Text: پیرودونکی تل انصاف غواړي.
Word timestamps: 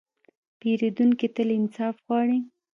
پیرودونکی 0.59 1.27
تل 1.35 1.49
انصاف 1.59 1.95
غواړي. 2.05 2.39